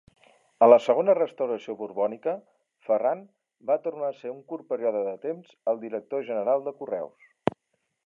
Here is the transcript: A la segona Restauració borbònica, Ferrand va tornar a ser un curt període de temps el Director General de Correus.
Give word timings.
A 0.67 0.69
la 0.69 0.77
segona 0.85 1.13
Restauració 1.19 1.75
borbònica, 1.81 2.33
Ferrand 2.89 3.29
va 3.73 3.77
tornar 3.85 4.11
a 4.11 4.19
ser 4.25 4.35
un 4.39 4.43
curt 4.55 4.69
període 4.75 5.07
de 5.11 5.17
temps 5.29 5.57
el 5.75 5.87
Director 5.89 6.29
General 6.33 6.69
de 6.71 6.79
Correus. 6.83 7.33